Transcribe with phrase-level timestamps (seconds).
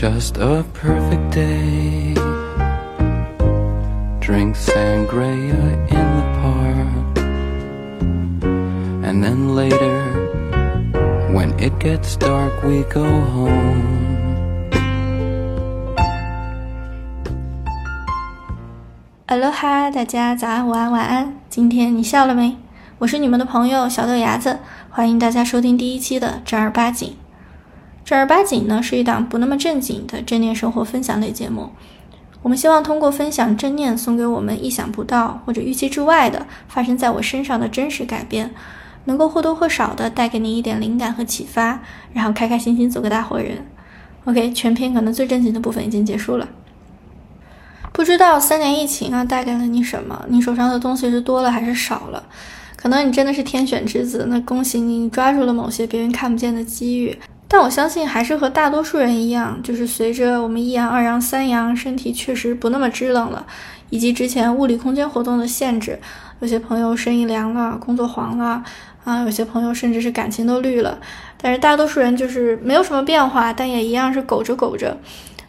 [0.00, 2.14] just a perfect day.
[4.20, 5.58] Drink sangria
[5.90, 7.18] in the park.
[9.02, 9.98] And then later,
[11.34, 14.06] when it gets dark, we go home.
[19.26, 21.34] Aloha，大家早安、午安、晚安。
[21.50, 22.56] 今天你笑了没？
[22.98, 24.60] 我是你们的朋友小豆芽子，
[24.90, 27.16] 欢迎大家收听第一期的正儿八经。
[28.08, 31.68] 正儿八经呢是一档不那么正经的正念生活分享类节目。
[32.40, 38.50] 我们希望通过分享正念送给我们意想不到或者预期之外的发生在我身上的真实改变，
[39.04, 41.82] 能够或多或少的带给你一点灵感和启发，
[42.14, 43.58] 然后开开心心做个大活人。
[44.24, 46.48] OK，全篇可能最正经的部分已经结束了。
[47.92, 50.24] 不知道三年疫情啊带给了你什么？
[50.30, 52.24] 你手上的东西是多了还是少了？
[52.74, 57.14] 可能你真的是天选之子，那恭喜你，你抓住了某些别人看不见的机遇。
[57.50, 63.46] 但我相信还是和大多数人一样，就是随着我们一阳、二阳、三阳，身体确实不那么支棱了，
[63.88, 65.98] 以及之前物理空间活动的限制，
[66.40, 68.62] 有些朋友生意凉了，工作黄了，
[69.04, 70.98] 啊，有些朋友甚至是感情都绿了。
[71.40, 74.98] 但是大多数人就是没有什么变化，但也一样是苟着苟着。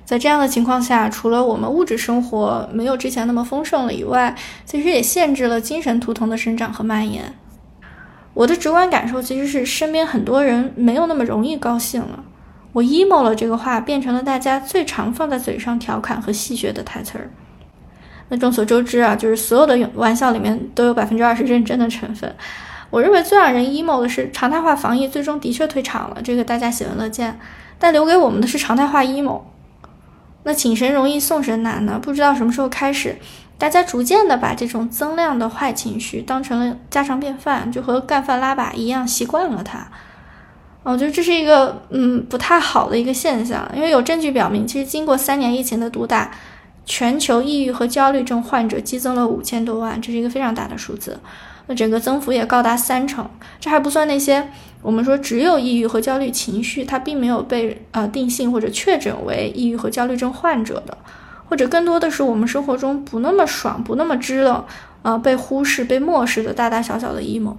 [0.06, 4.34] 在这样的情况下，除了我们物质生活没有之前那么丰盛了以外，
[4.66, 7.34] 其实也限制了精神图腾的生长和蔓延。
[8.40, 12.24] 我的直观感受其实是，身边很多人没有那么容易高兴了。
[12.72, 17.30] 我 emo 了这个话变成了大家最常放在嘴上调侃和戏谑的台词儿。
[18.30, 22.34] 那众所周知啊，就是所有的玩笑里面都有百分之二十认真的成分。
[22.90, 27.38] 我认为最让人 emo 的是常态化防疫最终的确退场了，这个大家喜闻乐见，
[27.78, 29.42] 但留给我们的是常态化 emo。
[30.44, 32.00] 那请神容易送神难呢？
[32.02, 33.18] 不知道什么时候开始，
[33.60, 39.86] 大家逐渐的把这种增量的坏情绪当成了家常便饭，就和干饭拉粑一样习惯了它。
[40.82, 46.32] 我觉得这是一个嗯不太好的一个现象，因为有证据表明，其实经过三年疫情的毒打，
[46.86, 51.20] 全球抑郁和焦虑症患者激增了五千多万，这是一个非常大的数字。
[51.68, 54.48] 那整个增幅也高达三成，这还不算那些。
[54.82, 60.98] 我们说，只有抑郁和焦虑情绪，它并没有被呃定性或者确诊为抑郁和焦虑症患者的，
[61.50, 64.64] 或者更多的是我们生活中不那么爽、不那么知冷，
[65.02, 67.56] 呃，被忽视、被漠视的大大小小的 emo。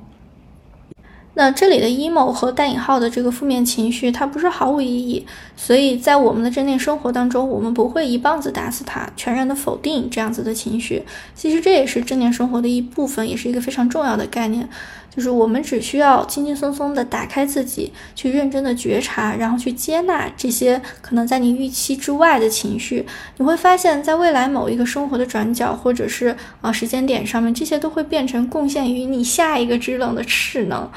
[1.34, 11.04] 那这里的 emo 和带引号的这个负面情绪，它不是毫无意义，所以在我们的正念生活当中，我们不会一棒子打死它，全然的否定这样子的情绪。
[11.34, 14.68] 其实这也是正念生活的一部分，也是一个非常重要的概念。
[15.14, 23.04] 就是我们只需要轻轻松松的打开自己，去认真的觉察，然后去接纳这些可能在你预期之外的情绪。
[23.36, 30.88] 你会发现在未来某一个生活的转角，或者是啊时间点上面，这些都会变成贡献于你下一个制冷的势能，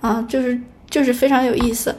[0.00, 0.60] 啊，就是
[0.90, 1.96] 就是非常有意思。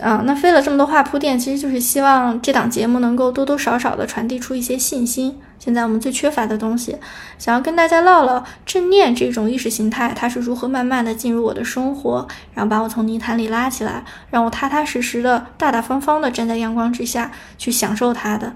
[0.00, 5.38] 啊，那费了这么多话铺垫，其实就是希望这档节目能够多多少少的传递出一些信心。
[5.58, 6.96] 现在我们最缺乏的东西，
[7.38, 18.54] 想要跟大家唠唠正念这种意识形态，它是如何慢慢的进入我的生活，然后把我从泥潭里拉起来，让我踏踏实实的、大大方方的站在阳光之下去享受它的。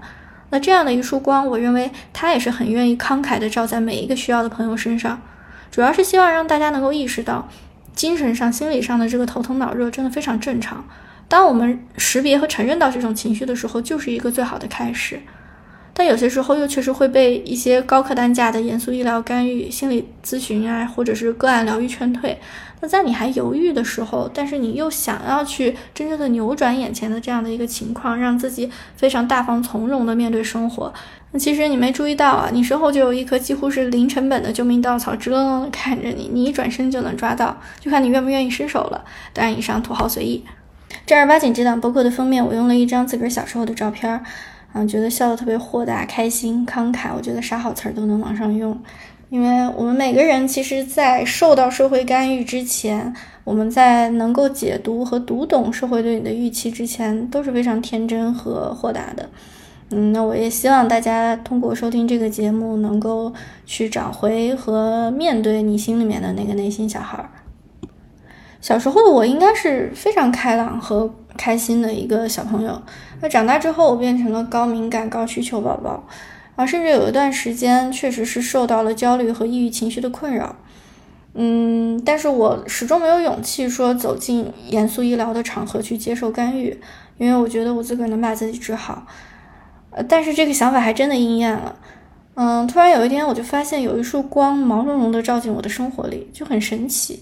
[0.49, 5.21] 那这样的一束光，我认为它也是很愿意慷慨的照在每一个需要的朋友身上，
[5.69, 7.47] 主要是希望让大家能够意识到，
[7.93, 10.83] 精神上、心理上的这个头疼脑热真的非常正常。
[11.27, 15.19] 当我们识别和承认到这种情绪的时候，就是一个最好的开始。
[15.97, 22.37] 但有些时候又确实会被一些高客单价的严肃医疗干预、心理咨询啊，或者是个案疗愈劝退。
[22.81, 30.93] 那在你还犹豫的时候，但是你又想要去真正的扭转眼前的这样的一个情况，让自己非常大方从容的面对生活。
[31.31, 39.01] 那其实你没注意到啊，你身后就有一颗几乎是零成本的救命稻草，直愣愣的看着你，你一转身就能抓到，就看你愿不愿意伸手了。
[39.31, 40.43] 当然，以上土豪随意。
[41.05, 44.23] 正儿八经这档播客的封面，我用了一张自个儿小时候的照片儿。
[44.73, 48.77] 嗯，觉得笑得特别豁达、开心、慷慨，我觉得啥好词儿都能往上用，
[49.29, 53.13] 因为我们每个人其实，在受到社会干预之前，
[53.43, 59.29] 我们在能够解读和读懂社会对你的预期之前，都是非常天真和豁达的。
[59.91, 63.31] 嗯，那我也希望大家通过收听这个节目，能够
[63.65, 67.29] 去找回和面对你心里面的那个内心小孩儿。
[68.65, 72.81] 小时候的我应该是非常开朗和开心的一个小朋友。
[73.21, 76.03] 那长大之后，我变成了高敏感、高需求宝宝，
[76.55, 80.55] 啊，甚至有一段时间确实是受到了焦虑和抑郁情绪的困扰。
[81.35, 86.75] 嗯，但是我始终没有勇气说走进严肃医疗的场合去接受干预，
[87.19, 89.05] 因为我觉得我自个儿能把自己治好。
[89.91, 91.75] 呃，但是这个想法还真的应验了。
[92.33, 97.21] 嗯，突然有一天，我就发现有一束光毛茸茸的照进我的生活里，就很神奇。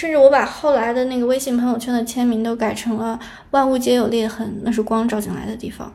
[0.00, 3.20] 甚至我把后来的那个微信朋友圈的签名都改成了
[3.52, 5.92] “万物皆有裂痕”，那是光照进来的地方。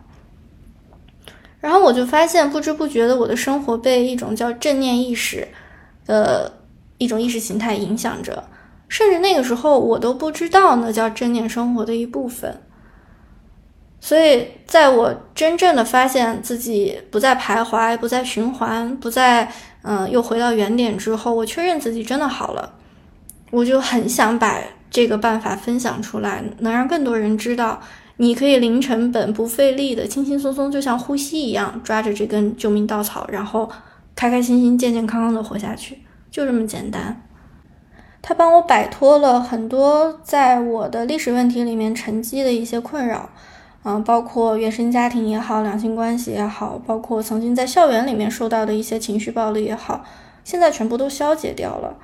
[1.59, 5.47] 然后我就发现，不知不觉的，我的生活被一种叫正念意识
[6.05, 6.53] 的
[6.99, 8.43] 一种意识形态影响着，
[8.87, 12.61] 甚至那个时候我都不知道那叫正念生活的一部分。
[13.99, 22.75] 所以，在我真正的发现自己不再徘徊、不再循环、不再嗯又回到原点之后，我确认自己真的好了，
[23.55, 24.59] 我就很想把
[24.91, 27.79] 这个办法分享出来，能让更多人知道。
[28.17, 33.69] 你可以零成本、不费力的、轻轻松松，就像呼吸一样，抓着这根救命稻草，然后
[34.13, 35.99] 开开心心、健健康康的活下去，
[36.29, 37.21] 就这么简单。
[38.21, 43.29] 它帮我摆脱了很多在我的历史问题里面沉积的一些困扰，
[43.83, 50.03] 嗯，包括原生家庭也好、两性关系也好，包括曾经在校园里面受到的一些情绪暴力也好，
[50.43, 51.95] 现在全部都消解掉了。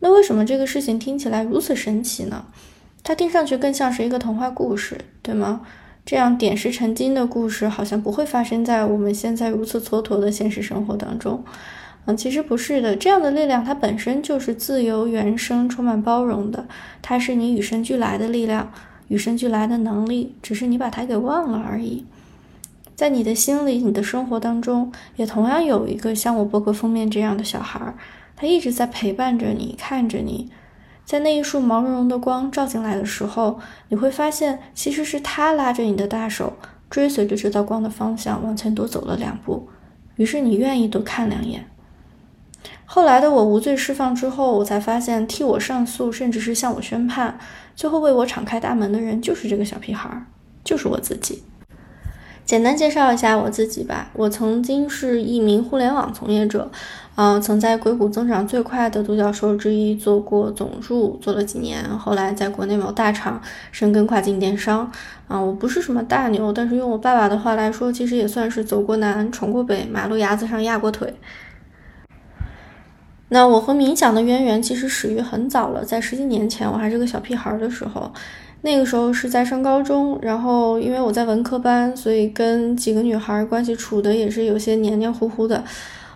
[0.00, 2.44] 那为什么这个事情听起来如此神奇呢？
[3.02, 5.62] 它听上去更像是一个童话故事，对吗？
[6.04, 11.42] 这样点石成金的故事好像不会发生在我们现在如此蹉跎的现实生活当中。
[12.04, 16.66] 嗯，其实不是的，这样的力量它本身就是自由、原生、充满包容的，
[17.02, 18.72] 它是你与生俱来的力量，
[19.08, 22.04] 与生俱来的能力，只是你把它给忘了而已。
[22.94, 27.94] 在你的心里、你的生活当中，也同样有一个像我博客封面这样的小孩儿，
[28.36, 30.50] 他一直在陪伴着你，看着你。
[31.04, 36.52] 在那一束毛茸茸的光照进来的时候，你会发现，其实是他拉着你的大手，
[36.90, 39.68] 追随着这道光的方向往前多走了两步。
[40.16, 41.64] 于是你愿意多看两眼。
[42.84, 47.38] 后来的我无罪释放之后，我才发现，替我上诉，甚至是向我宣判，
[47.74, 50.26] 最后为我敞开大门的人，就是这个小屁孩，
[50.64, 51.42] 就是我自己。
[52.46, 56.70] 简单介绍一下我自己吧，我曾经是一名互联网从业者。
[57.16, 64.88] 嗯，曾在硅谷增长最快的独角兽之一做过总助，做了几年，后来在国内某大厂深耕跨境电商。
[65.26, 71.12] 啊，我不是什么大牛，但是用我爸爸的话来说，其实也算是走过南，闯过北，马路牙子上压过腿。
[73.30, 78.12] 那我和冥想的渊源其实始于很早了，在十几年前，我还是个小屁孩的时候，
[78.62, 85.62] 那个时候是在上高中，然后因为我在文科班，所以跟几个女孩关系处的也是有些黏黏糊糊的。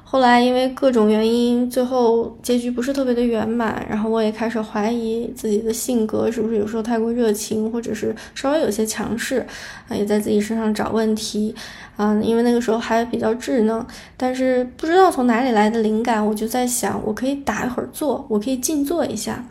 [0.03, 9.47] 后来因为各种原因，最后结局不是特别的圆满，然后我也开始怀疑自己的性格是不是有时候太过热情，或者是稍微有些强势，
[9.89, 11.55] 啊，也在自己身上找问题，
[11.95, 19.47] 啊，因为那个时候还比较稚嫩，但是不知道从哪里来的灵感，我就在想，我可以打一会儿坐，我可以静坐一下。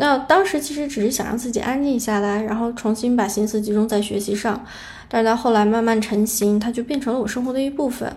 [0.00, 4.64] 那当时其实只是想让自己安静下来，然后重新把心思集中在学习上，
[5.08, 8.16] 但是到后来慢慢成型，它就变成了我生活的一部分。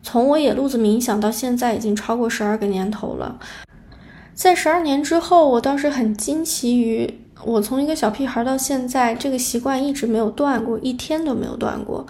[0.00, 3.36] 从我野路子冥想到现在，已经超过十二个年头了。
[4.32, 12.06] 在十二年之后，我倒是很惊奇于，我从一个小屁孩到现在，这个习惯一直没有断过，一天都没有断过。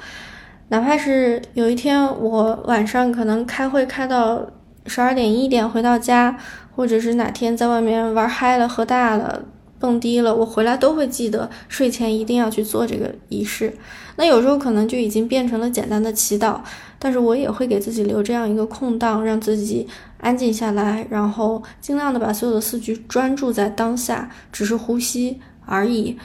[0.69, 4.47] 哪怕是有一天我晚上可能开会开到
[4.89, 6.37] 十二点一点回到家，
[6.75, 9.45] 或者是哪天在外面玩嗨了、喝大了。
[9.81, 13.73] 蹦迪了，我回来都会记得睡前一定要去做这个仪式。
[14.17, 16.59] 那有时候可能就已经变成了简单的祈祷，
[16.99, 19.87] 但是我也会给自己留这样一个空档，让自己
[20.21, 26.19] 安静下来，然后尽量的把所有的思绪专注在当下，只是呼吸而已。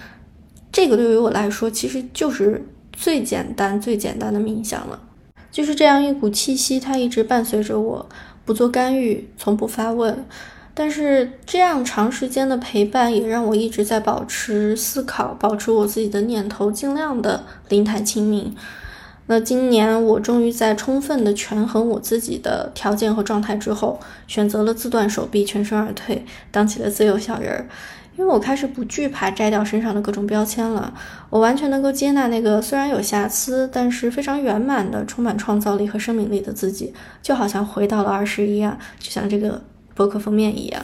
[0.72, 5.00] 这个对于我来说，其实就是最简单、最简单的冥想了。
[5.52, 8.10] 就是这样一股气息，它一直伴随着我，
[8.46, 10.26] 不做干预，从不发问。
[10.76, 18.56] 但是这样长时间的陪伴也让我一直在保持思考，保持我自己的念头，尽量的灵台清明。
[19.28, 27.68] 那今年我终于在充分的权衡我自己的条件和状态之后，选择了自断手臂，全身而退，当起了自由小人儿。
[28.16, 30.94] 因为我开始不惧怕摘掉身上的各种标签了，
[31.30, 39.62] 我完全能够接纳那个虽然有瑕疵，但是非常圆满的、充满创造力和生命力的自己，就好像回到了儿时一样，就像这个。
[39.96, 40.84] 博客封面一样。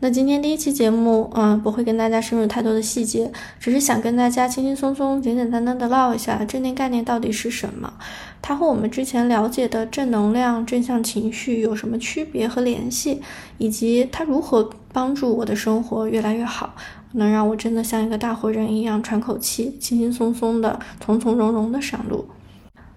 [0.00, 7.94] 那今天第一期节目，嗯，不会跟大家深入太多的细节，只是想跟大家轻轻松松、简简单单的唠一下正念概念到底是什么，
[8.42, 13.22] 它和我们之前了解的正能量、正向情绪有什么区别和联系，
[13.56, 16.74] 以及它如何帮助我的生活越来越好，
[17.12, 22.26] 能让我真的像一个大活人一样喘口气，轻轻松松的、从从容容的上路。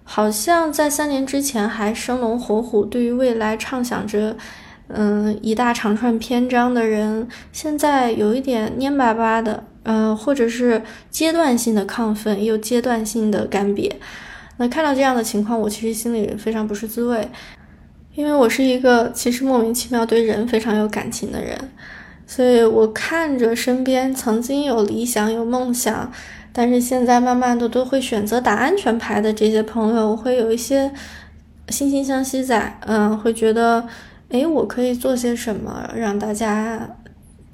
[0.02, 4.34] 好像在三年之前还生龙活虎，对于未来畅想着。
[4.92, 13.92] 嗯，一大长串篇章的人，现在有一点蔫巴巴的，嗯，或者是阶段性的亢奋，又阶段性的干瘪。
[14.56, 17.28] 那看到这样的情况，我其实心里非常不是滋味，
[18.20, 21.58] 因为我是一个其实莫名其妙对人非常有感情的人，
[22.26, 26.12] 所以我看着身边曾经有理想、有梦想，
[26.52, 30.92] 但是现在慢慢的都会选择打安全牌的这些朋友，我会有一些
[31.68, 33.88] 惺惺相惜在，嗯，会觉得，
[34.28, 36.90] 哎，我可以做些什么让大家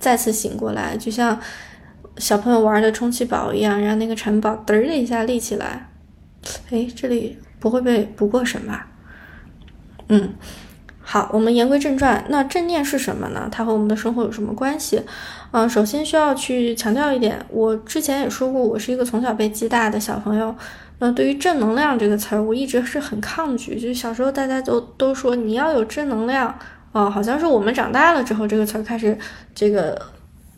[0.01, 1.39] 再次醒过来，就像
[2.19, 5.89] 小朋友玩的充气宝一样，让那个城堡嘚儿的一下立起来，
[6.71, 8.89] 哎，这里不会被不过审吧？
[10.09, 10.35] 嗯。
[11.09, 12.25] 好，我们言归正传。
[12.31, 13.49] 那正念是什么呢？
[13.53, 15.01] 它和我们的生活有什么关系？
[15.53, 20.53] 嗯，首先需要去强调一点，我之前也说过，我是一个从小被激大的小朋友。
[20.99, 23.77] 那对于正能量这个词儿，我一直是很抗拒。
[23.79, 26.53] 就是小时候大家都都说你要有正能量，
[26.91, 29.17] 哦，好像是我们长大了之后这个词儿开始
[29.55, 29.97] 这个。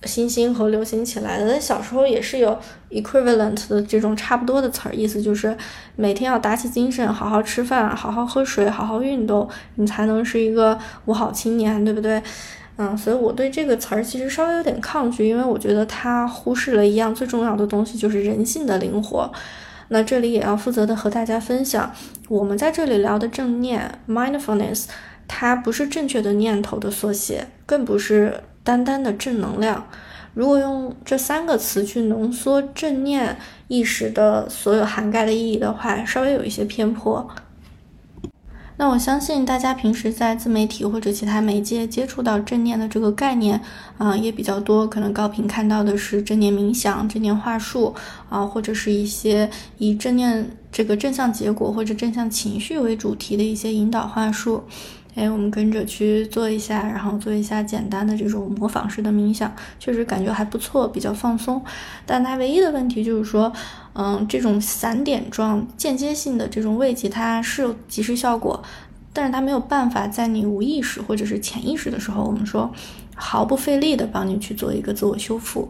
[0.05, 2.57] 新兴和流行起来的，但小时候也是有
[2.91, 5.57] equivalent 的这种差不多的词儿，意思就是
[5.97, 12.23] 每天要打起精神，好好吃饭，好好喝水，好好运动，你才能是一个五好青年，对不对？
[12.77, 19.29] 嗯，所以我对这个词儿其实稍微有点抗拒，因为我觉得它忽视了一样最重要的东西，就是人性的灵活。
[19.89, 21.93] 那这里也要负责的和大家分享，
[22.29, 24.85] 我们在这里聊的正念 mindfulness，
[25.27, 28.45] 它不是正确的念头的缩写，更不是。
[28.69, 29.87] 单单的正能量，
[30.35, 37.27] 如果用这三个词去浓缩正念意识的所有涵盖的意义的话，稍微有一些偏颇。
[38.77, 43.59] 那我相信大家平时在自媒体或者其他媒介接触到正念的这个概念
[43.97, 44.87] 啊，也比较多。
[44.87, 47.95] 可能高频看到的是正念冥想、正念话术
[48.29, 49.49] 啊，或者是一些
[49.79, 54.63] 以正念这个正向结果或者正向情绪为主题的一些引导话术。
[55.19, 61.61] 哎，我们跟着去做一下，然后做一下简单的这种模仿式的冥想，确实感觉还不错，比较放松。
[62.07, 63.53] 但它唯一的问题就是说，
[63.95, 68.63] 嗯，这种散点状、间接性的这种慰藉，它是有即时效果，
[69.13, 72.71] 但是它没有办法在你无意识或者是潜意识的时候，我们说
[73.17, 75.69] 毫不费力的帮你去做一个自我修复。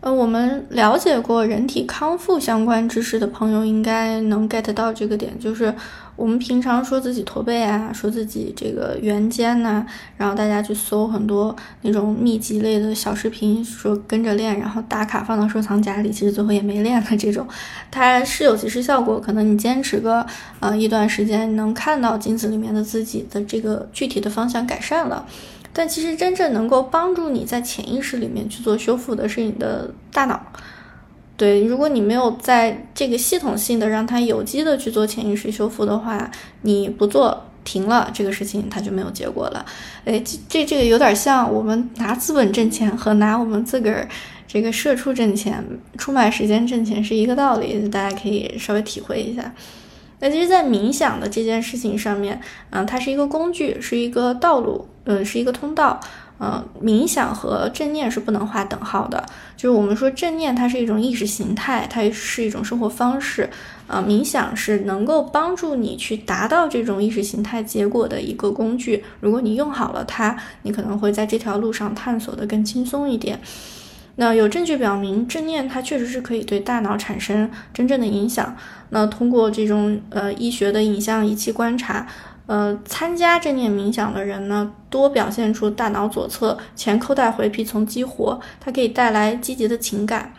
[0.00, 5.74] 呃，我们了解过人体康复相关知识的朋友，应该能 get 到这个点，就是
[6.16, 9.84] 我们平常说自己驼背啊，说自己这个圆肩呐，
[10.16, 17.46] 然后大家去搜很多那种秘籍类的小视频，说跟着练，然后打卡放到收藏夹里，其实最后也没练的 这种，
[17.90, 20.24] 它是有即时效果，可能你坚持个
[20.60, 25.26] 呃一段时间，能看到镜子里面的自己的这个具体的方向改善了。
[25.72, 30.40] 但其实真正能够帮助你在潜意识里面去做修复的是你的大脑。
[31.36, 36.30] 对，如果你没有在这个系统性的让它有机的去做潜意识修复的话，
[36.62, 39.66] 你不做停了这个事情，它就没有结果了。
[40.04, 44.08] 哎，这这个有点像我们拿资本挣钱和拿我们自个儿
[44.46, 45.64] 这个社畜挣钱、
[45.98, 49.52] 出卖时间挣钱是一个道理，大家可以稍微体会一下。
[50.20, 55.98] 那其实，在冥想的这件事情上面，嗯，它是一个工具，是一个道路，嗯，是一个通道，
[56.40, 59.24] 嗯，冥想和正念是不能划等号的。
[59.56, 63.48] 就是我们说正念，它是一种意识形态，它是一种生活方式，
[63.86, 69.04] 啊，冥想是能够帮助你去达到这种意识形态结果的一个工具。
[69.20, 73.40] 如果你用好了它，你可能会在这条路上探索的更轻松一点。
[74.16, 78.56] 那有证据表明，正念它确实是可以对大脑产生真正的影响。
[78.90, 82.06] 那通过这种呃医学的影像仪器观察，
[82.46, 90.32] 呃，参加正念冥想的人呢，多表现出大脑左侧前扣带回皮层激活，它可以带来积极的情感，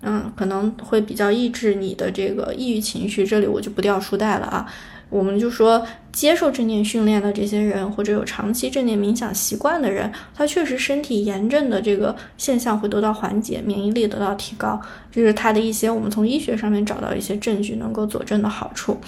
[0.00, 3.24] 嗯，可能会比较抑制你的这个抑郁情绪。
[3.24, 4.66] 这里我就不掉书袋了啊。
[5.08, 18.98] 我们就说，接受正念训练的这些人，或者有长期正念冥想习惯的人，他确实身体炎症的这个现象会得到缓解，免疫力得到提高，这是他的一些我们从医学上面找到一些证据能够佐证的好处。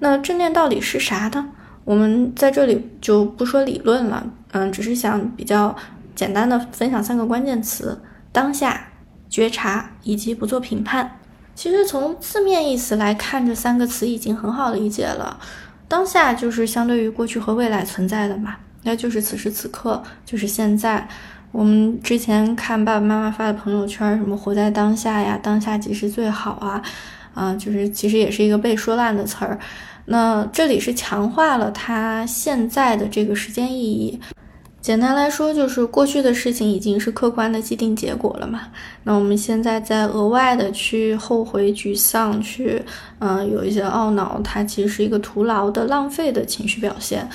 [0.00, 1.48] 那正念到底是啥呢？
[1.84, 5.74] 我们在这里就不说理论了，嗯，只是想比较
[6.14, 8.00] 简单的分享三个关键词：
[8.30, 8.88] 当下、
[9.28, 11.18] 觉察以及不做评判。
[11.54, 15.38] 其实从字面意思来看，这三个词已经很好理解了。
[15.88, 21.08] 当下就是相对于过去和未来存在的嘛，那就是此时此刻，就是现在。
[21.50, 26.82] 我们之前看爸爸妈妈发的朋友圈，什么活在当下呀，当下即是最好啊，
[27.38, 29.56] 啊，就是其实也是一个被说烂的词儿。
[30.06, 34.18] 那这里是强化了它现在的这个时间意义。
[34.80, 38.62] 简单来说，就是过去的事情已经是客观的既定结果了嘛。
[39.04, 42.82] 那我们现在再额外的去后悔、沮丧，去
[43.20, 47.28] 嗯有一些懊恼，它其实是一个徒劳的、浪费的情绪表现。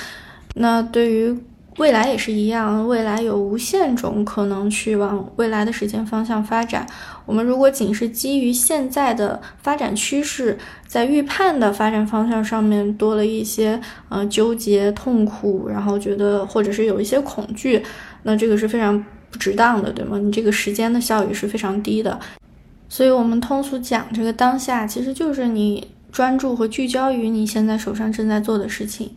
[0.56, 1.38] 那对于。
[1.80, 6.86] 未来也是一样，未来有无限种可能去往未来的时间方向发展。
[7.26, 17.84] 我们如果仅是基于现在的发展趋势，在预判的发展方向上面多了一些呃纠结、痛苦，然后觉得或者是有一些恐惧，
[18.24, 20.18] 那这个是非常不值当的，对吗？
[20.18, 22.20] 你这个时间的效益是非常低的。
[22.90, 29.16] 所以我们通俗讲，这个当下其实就是你专注和聚焦于你现在手上正在做的事情。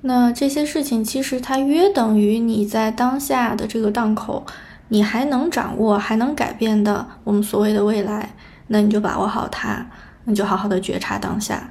[0.00, 4.44] 那这些事情其实它约等于你在当下的这个档口，
[4.92, 8.28] 你还能掌握、还能改变的我们所谓的未来，
[8.66, 9.86] 那你就把握好它，
[10.24, 11.70] 你就好好的觉察当下。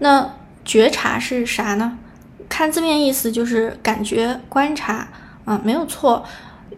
[0.00, 0.28] 那
[0.64, 1.96] 觉察是啥呢？
[2.48, 5.06] 看字面意思就是感觉、观察
[5.44, 6.24] 啊，没有错。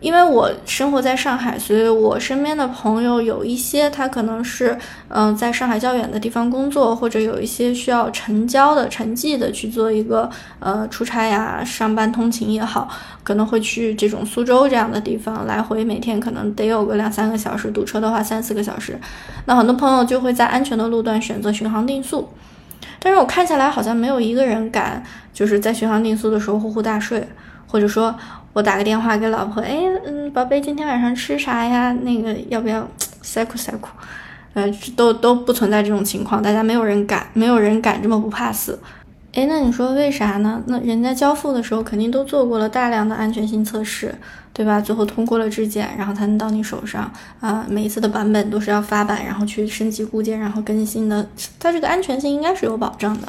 [0.01, 4.77] 因为我生活在上海，所以我身边的朋友有一些，他可能是
[5.09, 12.89] 嗯，在上海较远的地方工作，或者有一些需要成交的、成绩的去做一个呃出差呀、上班通勤也好，
[13.23, 18.99] 可能会去这种苏州这样的地方来回，每天可能得有个两三个小时，堵车的话三四个小时。
[19.45, 22.27] 那很多朋友就会在安全的路段选择巡航定速，
[22.99, 25.05] 但是我看下来好像没有一个人敢
[25.35, 27.29] 就是在巡航定速的时候呼呼大睡，
[27.67, 28.15] 或者说。
[28.53, 31.93] 我打个电话给老婆，哎，嗯，宝贝，今天晚上吃啥呀？
[32.03, 32.87] 那个要不要
[33.23, 33.89] 塞苦塞苦？
[34.55, 38.77] 呃，都都不存在这种情况，大家没有人敢，没有人敢这么不怕死。
[39.33, 40.61] 哎，那你说为啥呢？
[40.67, 44.13] 那人家交付的时候肯定都做过了大量的安全性测试，
[44.53, 44.81] 对吧？
[44.81, 47.65] 最后通过了质检，然后才能到你手上啊。
[47.69, 51.25] 每一次的版本都是要发版，然后去升级固件，然后更新的，
[51.61, 53.29] 它这个安全性应该是有保障的。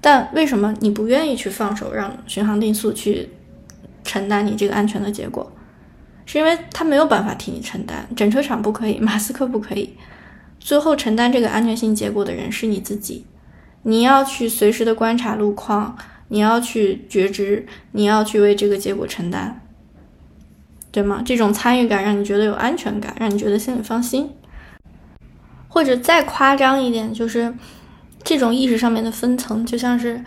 [0.00, 3.28] 但为什么你不愿意去放手，让巡航定速去？
[4.12, 5.50] 承担你这个安全的结果，
[6.26, 9.94] 是因为他没有办法替你承担，整车厂不可以，马斯克不可以，
[10.60, 13.24] 最后承担这个安全性结果的人是你自己。
[13.84, 15.96] 你要去随时的观察路况，
[16.28, 19.62] 你要去觉知，你要去为这个结果承担，
[20.90, 21.22] 对吗？
[21.24, 24.28] 这种参与感让你觉得有安全感，让你觉得心里放心。
[25.68, 27.54] 或者再夸张一点，就是
[28.22, 30.22] 这种意识上面的分层，就像是。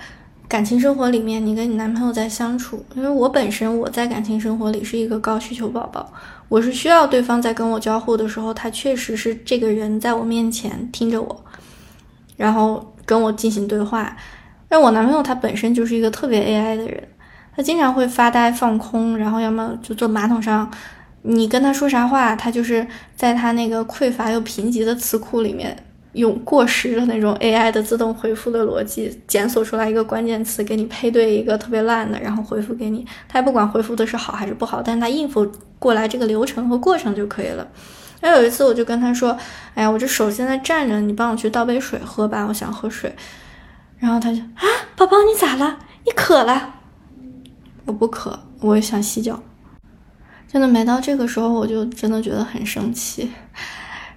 [0.47, 6.13] 感情生活里面，你跟你男朋友在相处，因为我本身我在感情生活里是一个高需求宝宝，
[6.47, 11.45] 我是需要对方在跟我交互的时候，他确实是这个人在我面前听着我，
[12.37, 14.15] 然后跟我进行对话。
[14.67, 17.07] 但我男朋友他本身就是一个特别 AI 的人，
[17.55, 20.69] 他经常会发呆放空，然后要么就坐马桶上，
[21.23, 25.84] 你跟他说啥话，他就是在他那个匮乏又贫瘠的词库里面。
[26.15, 33.05] 用过时的那种 AI 的自动回复的逻辑检索出来一个关键词，给你配对一个特别烂的，然后回复给你。
[33.27, 37.67] 他也不管回复的是好还是不好，但是他应付过来这个流程和过程就可以了。
[38.21, 39.37] 那有一次我就跟他说
[39.75, 43.13] ：“哎呀，我这手现在站着，你帮我去倒杯水喝吧，我想喝水。”
[43.99, 44.63] 然后他就啊，
[44.95, 45.77] 宝宝你咋了？
[46.05, 46.75] 你渴了？
[47.85, 49.39] 我不渴，我也想洗脚。
[50.47, 53.29] 真的每到这个时候，我就真的觉得很生气。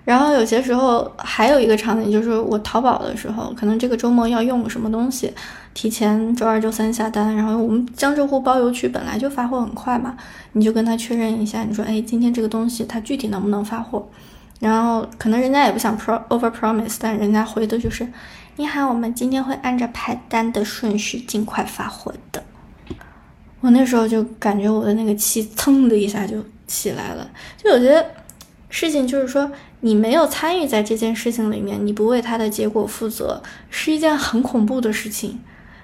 [0.08, 5.30] 然后有些时候还有一个场景，就是我淘宝的时候，可能这个周末要用个什么东西，
[5.74, 7.36] 提前周二、周三下单。
[7.36, 10.16] 然后我们江浙沪包邮区本来就发货很快嘛，
[10.52, 14.08] 你就跟他确认一下，你说，哎，今天这个东西它具体能不能发货？
[14.60, 18.08] 然后可能人家也不想 pro over promise，但人家回的就是，
[18.56, 22.42] 你好，我们今天会按照排单的顺序尽快发货的。
[23.60, 27.28] 我那时候就感觉我的那个气噌的一下就起来了，
[27.62, 28.02] 就有些。
[28.70, 35.40] 事情就是说，你没有参与在这件事情里面，你不为它的结果负责，是一件很恐怖的事情。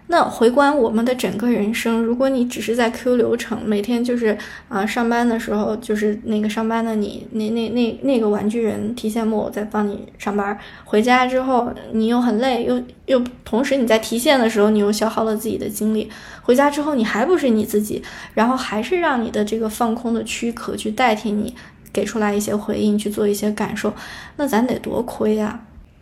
[0.07, 4.37] 那回观我们的整个人生，如果你只是在 Q 流程，每天就是
[4.69, 16.11] 啊，上班的时候就是那个上班的你，那那那那个玩具人提线木偶在帮你上班，回家之后你又很累，又又同时你在提线的时候你又消耗了自己的精力，
[16.43, 18.03] 回家之后你还不是你自己，
[18.35, 21.55] 然后还是让你的这个放空的躯壳去代替你。
[21.95, 23.95] 给出来一些回应，去做一些感受，
[24.37, 25.59] 那咱得多亏呀！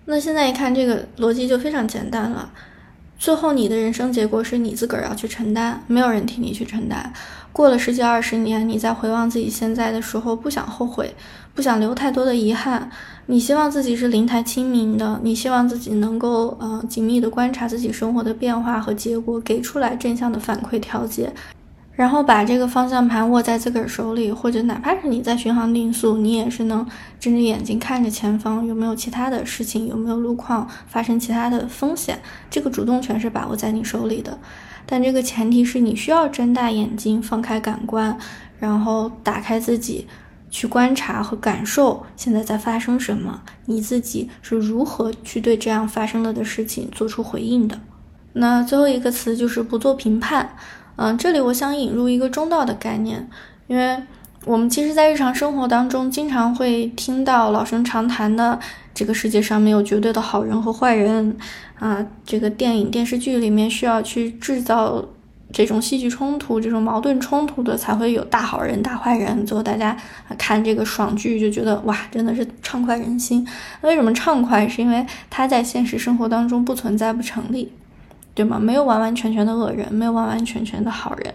[0.07, 2.51] 那现在一看，这个逻辑就非常简单了。
[3.19, 7.13] 最后，你的人生结果是你自个儿要去承担，没有人替你去承担。
[7.53, 11.15] 过了十几二十年，你在回望自己现在的时候，不想后悔，
[11.55, 12.91] 不想留太多的遗憾。
[13.27, 21.33] 你希望自己是灵台清明的，你希望自己能够呃紧密的观察自己生活的变化和结果，给出来正向的反馈调节。
[21.95, 26.87] 然后把这个方向盘握在自个儿手里，或者哪怕是你在巡航定速，你也是能
[27.21, 32.19] 睁着眼睛看着前方有没有其他的事情，有没有路况发生其他的风险。
[32.51, 34.39] 这个主动权是把握在你手里的，
[34.87, 38.17] 但这个前提是你需要睁大眼睛，放开感官，
[38.59, 40.09] 然后打开自己，
[40.51, 47.79] 去观察和感受现在在发生什么，你自己是如何去对这样发生了的事情做出回应的。
[48.33, 50.57] 那最后一个词就是不做评判。
[50.97, 53.29] 嗯，这里我想引入一个中道的概念，
[53.67, 53.99] 因为
[54.45, 58.59] 我们其实，在日常生活当中，经常会听到老生常谈的
[58.93, 61.37] “这个世界上没有绝对的好人和坏人”，
[61.79, 65.05] 啊，这个电影电视剧里面需要去制造
[65.53, 69.47] 这种戏剧冲突、这种矛盾冲突的，才会有大好人、大坏人。
[69.47, 69.97] 最后大家
[70.37, 73.47] 看这个爽剧就觉得哇，真的是畅快人心。
[73.83, 74.67] 为什么畅快？
[74.69, 77.71] 是因为它在现实生活当中不存在、不成立，
[78.35, 78.59] 对吗？
[78.59, 81.35] 没有完完全全的恶人，没有完完全全的好人。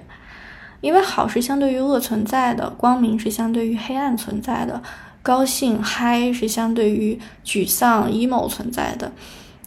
[0.80, 4.82] 因为好是相对于恶存在的，光明是相对于黑暗存在的，
[5.24, 9.12] 高兴嗨是相对于沮丧 emo 存在的。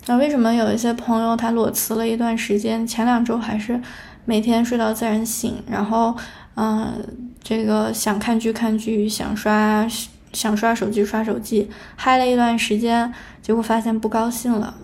[0.07, 3.81] 那为什么有一些朋友他裸辞了一段时间，前两周还是
[4.25, 6.16] 每天睡到自然醒，然后
[6.55, 6.95] 嗯，
[7.43, 9.87] 这个想看剧看剧，想刷
[10.33, 13.12] 想刷手机刷手机，嗨了一段时间，
[13.43, 14.75] 结果发现不高兴了。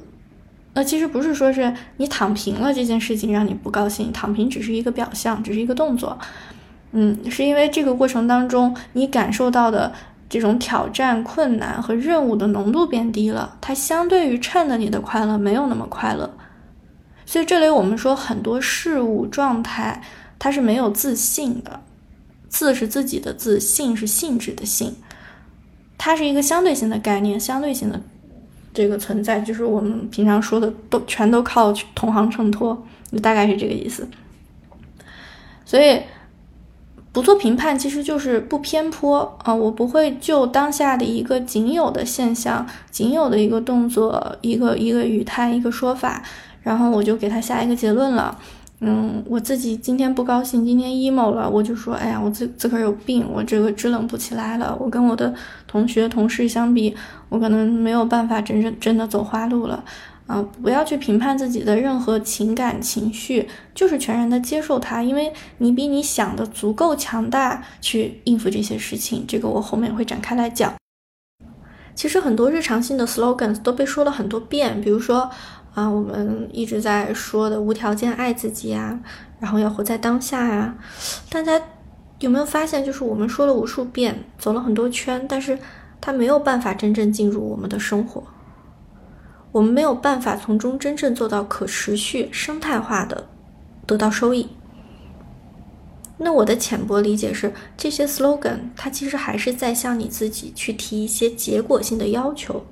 [0.76, 6.18] 那其实不是说是你躺平了这件事情让你不高兴，躺平只是一个表象，只是一个动作。
[6.92, 9.90] 嗯，是因为这个过程当中你感受到的
[10.28, 16.30] 这种挑战、困难和任务的浓度变低了，它相对于衬的你的快乐没有那么快乐。
[17.24, 20.02] 所以这里我们说很多事物状态
[20.38, 21.80] 它是没有自信的，
[22.50, 24.94] 自是自己的自，性是性质的性，
[25.96, 28.02] 它是一个相对性的概念，相对性的。
[28.76, 32.76] 这个存在就是我们平常说的，都全都靠同行衬托，
[33.10, 34.06] 就大概是这个意思。
[35.64, 35.98] 所以
[37.10, 39.54] 不做评判，其实就是不偏颇啊。
[39.54, 46.22] 我不会就当下的一个仅有的现象、仅有的一个动作、一个一个语态、一个说法，
[46.62, 48.38] 然后我就给他下一个结论了。
[48.80, 54.76] 嗯，我自己今天不高兴，今天 emo 了，我就说，哎呀，我自自个儿有病，我这个支棱不起来了。
[54.78, 55.34] 我跟我的
[55.66, 56.94] 同学同事相比，
[57.30, 59.82] 我可能没有办法真正真的走花路了。
[60.26, 69.24] 啊，不要去评判自己的任何情感情绪，就是全然的接受它，因为你比你想的足够强大去应付这些事情。
[69.26, 70.74] 这个我后面会展开来讲。
[71.94, 75.30] 其实很多日常性的 slogans 都被说了很多遍，比如说。
[75.76, 78.98] 啊，我们一直在说的无条件爱自己啊，
[79.38, 80.74] 然后要活在当下呀。
[81.28, 81.60] 大家
[82.18, 85.58] 有没有发现，就是我们说了无数遍，走了很多圈，但是
[86.00, 88.24] 它没有办法真正进入我们的生活。
[89.52, 93.26] 我们没有办法从中真正做到可持续、生态化的
[93.84, 94.48] 得到收益。
[96.16, 102.64] 那我的浅薄理解是，这些 slogan 它其实还是在向你自己去提一些结果性的要求。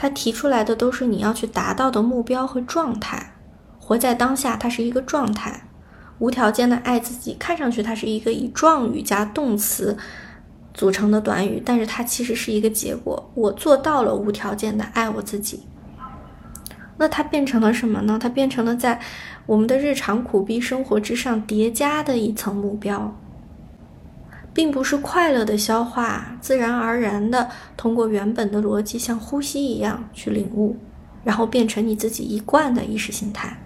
[0.00, 3.34] 他提出来的都是你要去达到的目标和状态，
[3.78, 5.68] 活在当下，它是一个状态，
[6.18, 9.98] 无条件的爱自己，看上去它是一个以状语加动词
[10.72, 15.64] 组成的短语，但是它其实是一个结果，我做到了无条件的爱我自己，
[16.96, 18.18] 那它变成了什么呢？
[18.18, 18.98] 它变成了在
[19.44, 23.14] 我们的日常苦逼生活之上叠加的一层目标。
[24.52, 30.76] 并不是快乐的消化，自然而然的通过原本的逻辑，像呼吸一样去领悟，
[31.24, 33.62] 然后变成你自己一贯的意识形态。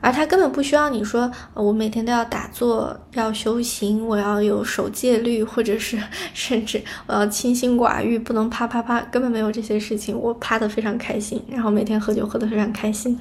[0.00, 5.98] 而他根本不需要你说，我每天都要打坐，要修行，我要有守戒律，或者是
[6.32, 10.16] 甚至我要清心寡欲，不能啪啪啪，根本没有这些事情。
[10.16, 13.18] 我啪的非常开心，然后每天喝酒喝的非常开心。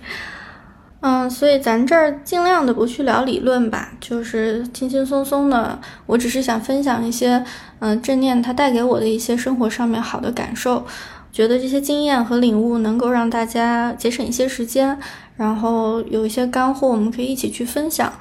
[0.99, 5.79] 嗯，所以咱这儿尽量的不去聊理论吧，就是轻轻松松的。
[6.07, 7.43] 我只是想分享一些，
[7.79, 10.85] 嗯，正念它带给我的一些生活上面好的感受。
[11.31, 14.97] 觉得这些经验和领悟能够让大家节省一些时间，
[15.35, 18.11] 然后有一些干货，我们可以一起去分享。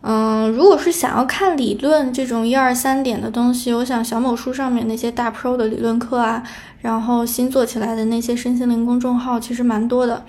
[0.00, 6.42] 嗯，如果是想要看理论这种一二三点的东西，我想小某书上面那些大 pro 的理论课啊，
[6.80, 10.24] 然后新做起来的那些身心灵公众号，其实蛮多的。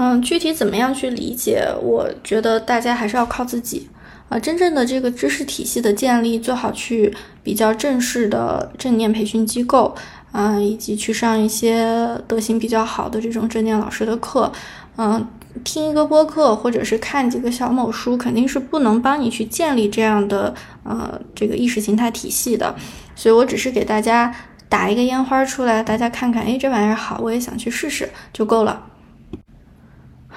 [0.00, 1.66] 嗯，具体怎么样去理解？
[1.82, 3.88] 我觉得大家还是要靠自己
[4.28, 4.38] 啊。
[4.38, 9.92] 真正的这个知识体系的建立，最好去比较正式的正念培训机构
[10.30, 14.52] 啊，以及去上一些德行比较好的这种正念老师的课。
[14.98, 15.26] 嗯，
[15.64, 22.72] 听一个播客或者是看几个小某书，肯定是不能帮你去建立这样的呃这个意识形态体系的。
[23.16, 24.32] 所以我只是给大家
[24.68, 28.84] 打一个烟花出来，大家看看，哎，这玩意儿好，我也想去试试就够了。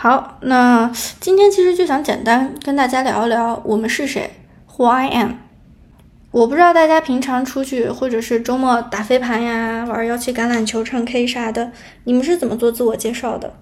[0.02, 4.32] 好，那今天其实就想简单跟大家聊一聊我们是谁
[4.68, 5.34] ，Who I am。
[6.32, 11.72] 我不知道大家平常出去或者是周末打飞盘呀、玩摇起橄榄球、唱 K 啥的，
[12.06, 13.54] 你们是怎么做自我介绍的？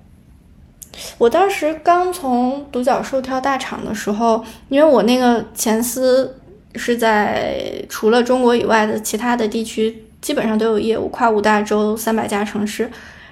[1.17, 6.39] 我当时刚从独角兽跳大厂的时候，因为我那个前司
[6.75, 12.89] 是在除了中国以外的其他的地区，基本上都有业务，跨五大洲、三百家城市。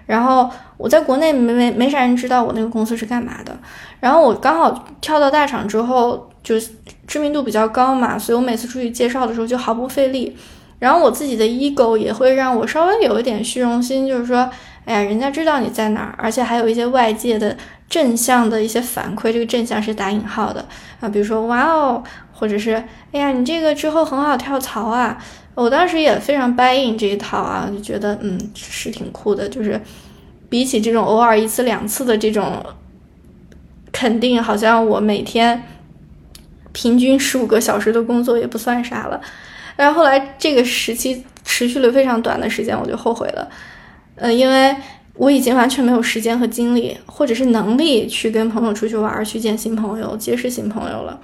[0.07, 3.55] 然后我在国内没没没啥人知道我那个公司是干嘛的，
[3.99, 6.55] 然后我刚好跳到大厂之后，就
[7.05, 10.35] 知名度比较高嘛，所以我每次出去介绍的时候就毫不费力。
[10.79, 14.49] 然后我自己的 ego 也会让我稍微有一点虚荣心，就是说，
[14.85, 17.57] 哎呀，人家知道你在哪儿，而且还有一些外界的
[17.89, 20.63] 正向的一些反馈，这个正向是打引号的
[20.99, 22.75] 啊，比如说哇哦，或者是
[23.11, 25.17] 哎呀，你这个之后很好跳槽啊。
[25.63, 29.81] 我当时也非常 buy in 这一套啊，就觉得嗯是挺酷的，就是
[30.49, 32.63] 比起这种偶尔一次两次的这种
[33.91, 35.63] 肯定，好像我每天
[36.71, 39.19] 平均十五个小时的工作也不算啥了。
[39.75, 43.49] 然后后来这个时期持续了非常短的时间，我就后悔了，
[44.15, 44.75] 呃，因为
[45.15, 51.19] 我已经完全没有时间和精力，或者是能力去跟朋友出去玩，去见新朋友，结识新朋友了。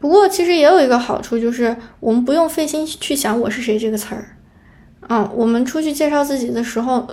[0.00, 4.36] 不过，其实也有一个好处，就是我们不用费心去想“我是谁”这个词儿。
[5.08, 7.06] 嗯，我们出去介绍自己的时候，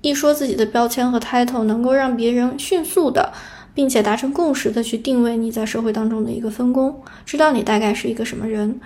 [0.00, 3.32] 一说自己的标签和 title，能够让别人迅速的，
[3.74, 8.80] 并且达成共识的去定位你在社会当中的一个分工，知道你大概是一个什么人。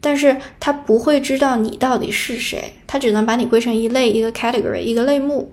[0.00, 5.50] 但是他不会知道你到底是谁，他只能把你归成一类、一个 category、一个类目。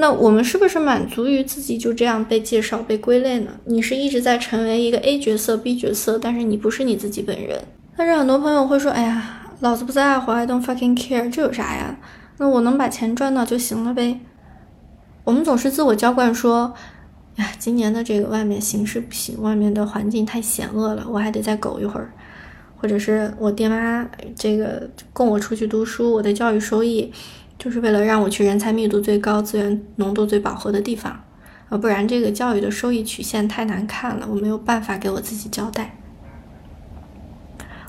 [0.00, 3.50] 那我们是不是满足于自己就这样被介绍、被归类呢？
[3.64, 7.60] 你是一直在成为一个 A 角色、B 角色，但是你不是你自己本人。
[7.96, 11.98] 但是很多朋友会说：“哎呀，老子不在乎，I don't fucking care，这有啥呀？
[12.36, 14.20] 那我能把钱赚到就行了呗。”
[15.24, 16.72] 我们总是自我浇灌说
[17.34, 22.12] ：“呀，今年的这个外面形势不行，外面的环境太险恶了，我还得再苟一会儿。”
[22.80, 27.12] 或者是我爹妈这个供我出去读书，我的教育收益。
[27.58, 31.24] 就是为了让我去人才密度最高、资源浓度最饱和的地方，
[31.68, 35.96] 啊，不然这个教育的收益曲线太难看了，我没有办法给我自己交代。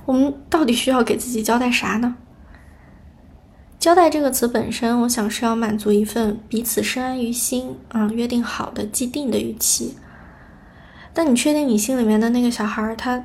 [0.06, 2.16] 我们到底需要给自己交代啥呢？
[3.78, 9.96] 交代这个词本身，我想是要满足一份彼此深谙于心啊、约定好的既定的预期。
[11.14, 13.24] 但你确定你心里面的那个小孩，他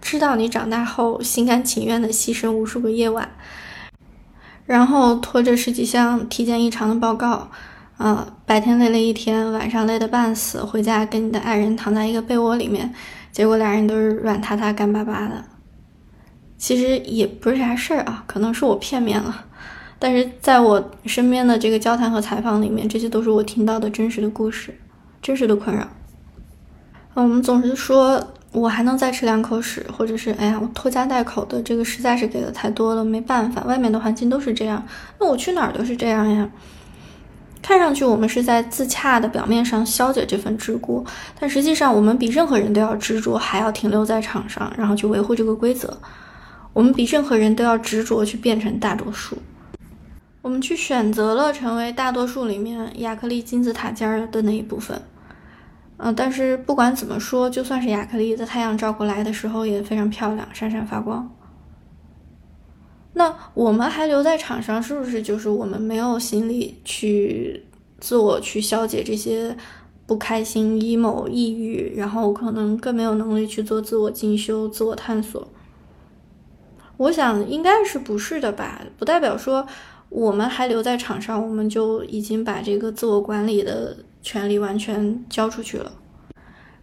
[0.00, 3.30] 知道你长大后心甘情愿的牺牲无数个夜晚？
[4.66, 7.48] 然后拖着十几箱体检异常的报告，
[7.96, 12.92] 啊，白天累了一天，晚上累得半死，回家跟你的爱人躺在一个被窝里面，
[13.30, 15.44] 结果俩人都是软塌塌、干巴巴的。
[16.58, 19.44] 其实也不是啥事儿啊，可能是我片面了，
[19.98, 24.76] 但是在我身边的这个交谈和采访里面，这些都是我听到的真实的故事，
[25.22, 25.86] 真实的困扰。
[27.14, 28.32] 我们总是说。
[28.58, 34.82] 我还能再吃两口屎，或者是哎呀，我拖家带口的这个实在是给的太多了，没办法，外面的环境都是这样，
[35.20, 36.48] 那我去哪儿都是这样呀。
[37.60, 41.04] 看上去我们是在自洽的表面上消解这份桎梏，
[41.38, 45.94] 但实际上我们比任何人都要执着，还要停留在场上，然后去维护这个规则。
[46.72, 49.36] 我们比任何人都要执着去变成大多数，
[50.40, 54.98] 我们去选择了成为大多数里面亚克力金字塔尖的那一部分。
[55.98, 61.34] 嗯，但是不管怎么说，就算是亚克力，在太阳照过来的时候也非常漂亮，闪闪发光。
[63.14, 67.64] 那我们还留在场上，是不是就是我们没有心理去
[67.98, 69.56] 自我去消解这些
[70.06, 75.48] 不开心、emo、抑郁，然后可能更没有能力去做自我进修、自我探索？
[76.98, 78.82] 我想应该是不是的吧？
[78.98, 79.66] 不代表说
[80.10, 83.96] 我们还留在场上，我们就已经把这个自我管理的。
[84.26, 85.92] 权利完全交出去了，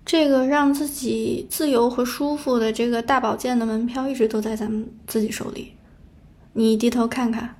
[0.05, 5.73] 这个让自己自由和舒服的这个大宝剑的门票一直都在咱们自己手里。
[6.53, 7.55] 你低头看看，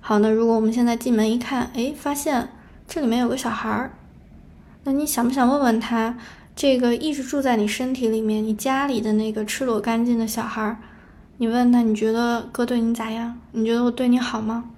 [0.00, 2.48] 好，那如果我们现在进门一看，哎，发现
[2.88, 3.92] 这里面有个小孩儿，
[4.84, 6.16] 那你想不想问问他，
[6.56, 10.78] 这个一直住在你身体里面、你家里的那个赤裸干净的小孩儿，
[11.36, 13.38] 你问他，你觉得哥对你咋样？
[13.50, 14.70] 你觉得我对你好吗？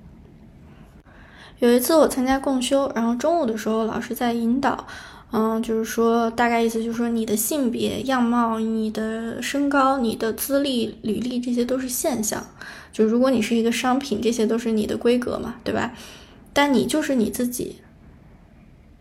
[1.64, 4.87] 有一次我参加共修，然后中午的时候老师在引导，
[5.33, 12.46] 嗯，就是说大概意思就是说你的性别、样貌、你的身高、你的资历、履历这些都是现象，
[12.92, 15.94] 就如果你是一个商品，这些都是你的规格嘛，对吧？
[16.53, 17.77] 但你就是你自己，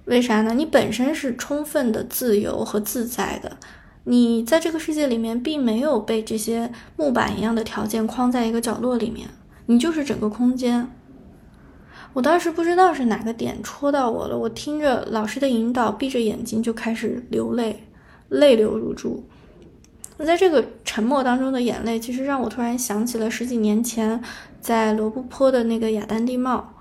[0.06, 0.54] 为啥呢？
[0.54, 3.58] 你本身是充分的自由和自在的，
[4.06, 9.28] 你在这个世界里面并没有被这些木板一样的条件框在一个角落里面，
[9.65, 10.89] 你就是整个空间。
[12.13, 17.84] 我当时不知道是哪个点戳到我了，我听着老师的引导，闭着眼睛就开始流泪，
[18.30, 19.23] 泪流如注。
[20.17, 24.21] 那在这个沉默当中的眼泪，其实让我突然想起了十几年前
[24.62, 26.76] 在罗布泊的那个雅丹地貌。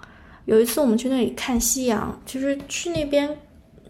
[0.45, 3.39] 有一次我们去那里看夕阳，其实去那边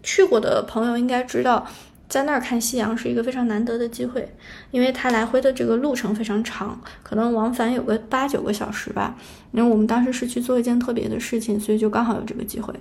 [0.01, 1.67] 去过的朋友应该知道。
[2.07, 4.35] 在那儿看夕阳是一个非常难得的机会，
[4.69, 9.17] 因为它来回的这个路程非常长，可能往返有个八九个小时吧。
[9.53, 12.73] 因为我们当时是去做一件特别的事情，所以就刚好有这个机会。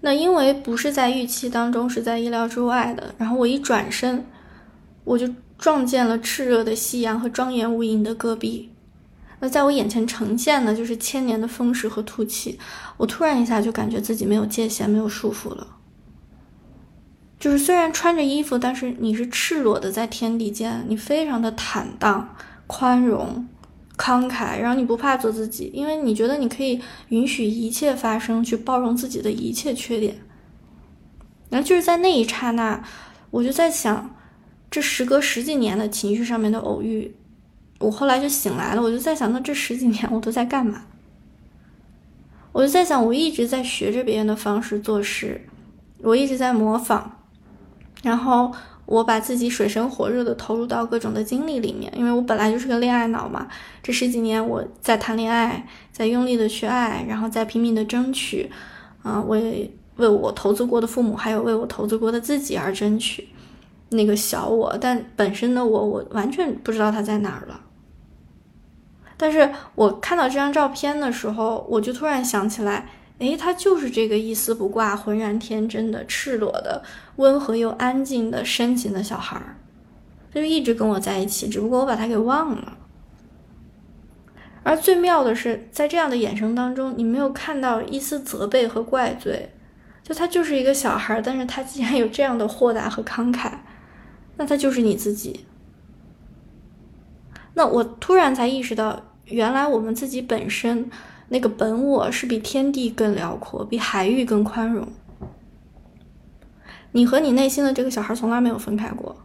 [0.00, 3.12] 那因为不是在预期当中，是在意料之外的。
[3.18, 4.24] 然后我一转身，
[5.02, 8.70] 我就撞见了炽热的夕阳和庄严无垠的戈壁。
[9.40, 12.58] 那在我眼前呈现的就是千年的风蚀和吐气。
[12.96, 15.66] 我突然一下就感觉自己没有界限，没有束缚了。
[17.40, 23.48] 就是虽然穿着衣服，但是你是赤裸的在天地间，你非常的坦荡、宽容、
[23.98, 30.16] 慷慨，然后你不怕做自己，因为你觉得你可以允许一切发生，去包容自己的一切缺点。
[31.50, 32.82] 然后就是在那一刹那，
[33.30, 34.14] 我就在想，
[34.70, 37.14] 这时隔十几年的情绪上面的偶遇。
[37.80, 40.82] 我后来就醒来了，我就在想，那这十几年我都在干嘛？
[42.52, 45.40] 我就在想，我一直在学着别人的方式做事，
[46.02, 47.04] 我一直在模仿，
[48.02, 48.52] 然后
[48.88, 53.46] 我把自己水深火热的投入到各种的经历里面，因为我本来就是个恋爱脑嘛。
[53.82, 58.50] 这十几年我在谈恋爱，在用力的去爱，然后在拼命的争取，
[59.02, 63.28] 啊，为为我投资过的父母，还有为我投资过的自己而争取。
[63.90, 67.60] 那个小我，但本身的我，我完全不知道他在哪儿了。
[69.18, 76.82] 但是我看到这张照片的时候，我就突然想起来，诶，他就是这个一丝不挂、浑然天真的、赤裸的、
[77.18, 79.54] 温和又安静的、深情的小孩儿，
[80.32, 82.76] 他就一直跟我在一起，只不过我把他给忘了。
[84.64, 89.50] 而最妙的是，在这样的眼神当中，你没有看到一丝责备和怪罪，
[90.02, 93.52] 就他就是一个小孩儿，但是他竟然有这样的豁达和慷慨，
[94.36, 95.44] 那他就是你自己。
[97.54, 99.02] 那我突然才意识到。
[99.30, 100.90] 原来我们自己本身
[101.28, 104.88] 那个本我是比天地更辽阔，比海域更宽容。
[106.92, 109.16] 你和你内心的这个小孩从来没有分开过，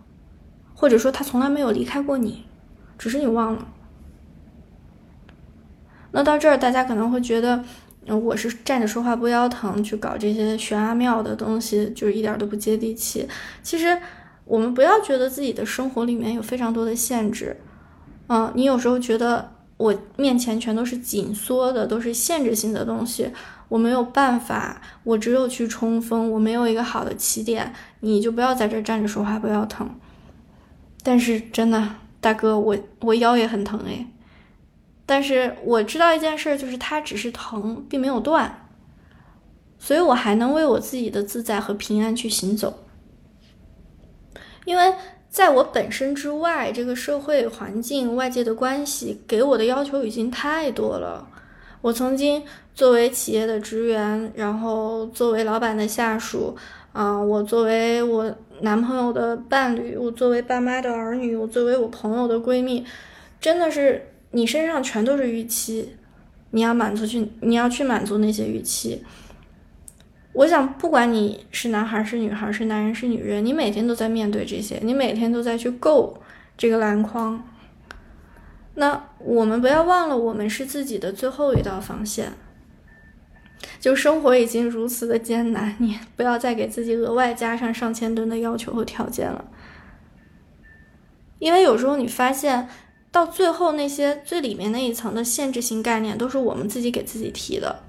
[0.74, 2.46] 或者说他从来没有离开过你，
[2.98, 3.68] 只是你忘了。
[6.12, 7.64] 那到这儿，大家可能会觉得，
[8.08, 13.28] 我是站着说话不腰疼，去搞这些玄阿妙的东西，就是一点都不接地气。
[13.62, 13.98] 其实，
[14.46, 17.58] 我们不要觉得自己的生活里面有非常多的限制。
[18.28, 19.52] 嗯，你有时候觉得。
[19.76, 23.30] 我面前全都是紧缩的，都是限制性的东西，
[23.74, 29.90] 我没有办法，我只有去冲锋，我没有一个好的起点，你就不要在这站着说话，不要疼。
[31.02, 34.06] 但是真的，大哥，我我腰也很疼诶。
[35.08, 38.70] 但是我知道一件事，就是它只是疼，并没有断，
[39.80, 42.78] 所以我还能为我自己的自在和平安去行走，
[44.66, 44.94] 因为。
[45.34, 51.28] 在我本身之外，这个社会环境、外界的关系给我的要求已经太多了。
[51.84, 52.42] 我曾经
[52.74, 56.56] 作为企业的职员，然后作为老板的下属，
[56.94, 62.86] 啊，我作为我男朋友的伴侣，我作为爸妈的儿女，我作为我朋友的闺蜜，
[63.42, 65.90] 真的是你身上全都是预期，
[66.52, 69.04] 你要满足去，你要去满足那些预期。
[70.32, 76.18] 我想，不管你是男孩是女孩是男人是女人，你每天都在面对这些，你每天都在去够
[76.58, 77.44] 这个篮筐。
[78.76, 82.34] 那我们不要忘了，我们是自己的最后一道防线。
[83.80, 89.46] 就生活已经如此的艰难，你不要再给自己额外加上上千吨的要求和条件了。
[91.40, 92.68] 因为有时候你发现，
[93.12, 97.84] 到最后那些最里面那一层的限制性概念，都是我们自己给自己提的。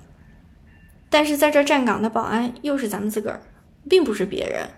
[1.09, 3.41] 但是在这站岗的保安又是咱们自个儿，
[3.89, 4.69] 并不是别人，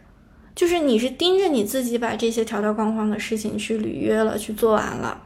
[0.54, 5.22] 就是你是盯着你自己把这些条条框框的事情去履约了，去做完了。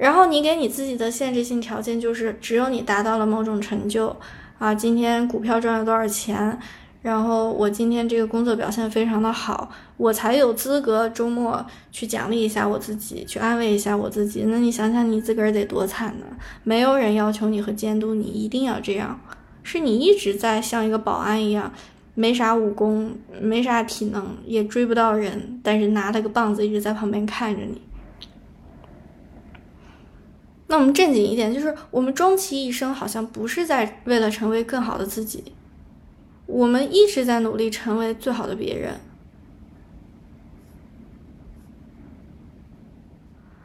[0.00, 4.16] 然后你给你自己的限制性条件就是，只有你达到了某种成就
[4.58, 6.58] 啊，今天股票赚了多少钱，
[7.02, 14.44] 然后我今天这个工作表现非常的好，我才有资格周末去奖励一下我自己，去安慰一下我自己。
[14.46, 16.24] 那你想想你自个儿得多惨呢？
[16.64, 19.20] 没有人要求你和监督你一定要这样。
[19.62, 21.70] 是你一直在像一个保安一样，
[22.14, 27.82] 没啥武功，没啥体能，也追不到人，但是拿了个棒子一直在旁边看着你。
[30.70, 35.52] 那我们正经一点，就是我们终其一生好像不是在为了成为更好的自己，
[36.46, 38.94] 我们一直在努力成为最好的别人。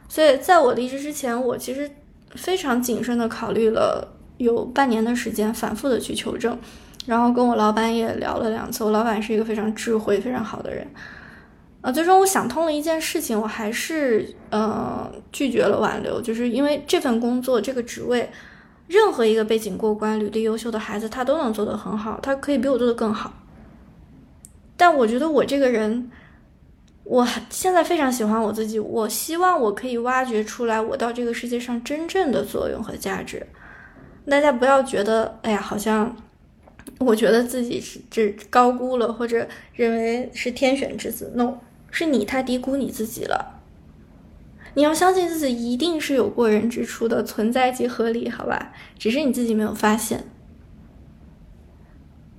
[0.08, 1.88] 所以在我离职之前，我其实
[2.34, 4.12] 非常谨慎的考虑了。
[4.38, 6.58] 有半年的时间反复的去求证，
[7.06, 8.84] 然后跟我老板也聊了两次。
[8.84, 10.86] 我老板是一个非常智慧、非常好的人，
[11.86, 18.28] 啊，最终我想通了一件事情，我还是呃拒绝了挽留，就是因为这份工作、这个职位，
[18.88, 23.32] 任何一个背景过关、履历优秀的孩子，他都能做得很好，他可以比我做得更好。
[24.76, 26.10] 但我觉得我这个人，
[27.04, 33.46] 我现在非常喜欢我自己，我希望我可以挖掘出来我到这个世界上真正的作用和价值。
[34.28, 36.16] 大家不要觉得，哎呀，好像
[36.98, 41.30] 我觉得自己是这高估了，或者认为是天选之子。
[41.36, 41.54] No，
[41.98, 43.62] 是你太低估你自己了。
[44.74, 48.74] 你要相信自己一定是有过人之处的，存在即合理，好吧？
[48.98, 50.24] 只是你自己没有发现。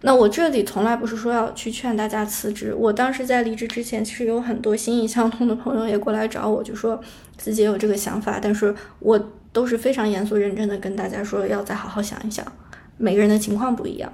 [0.01, 2.71] 那我这里从来不是说要去劝大家辞职。
[2.71, 7.01] 我当时在离职之前，其实有很多心意相通的朋友也过来找我，就说
[7.35, 9.19] 自己也有这个想法，但是我
[9.51, 12.45] 都是非常严肃认真的跟大家说，要再好好想一想，
[12.97, 14.13] 每个人的情况不一样。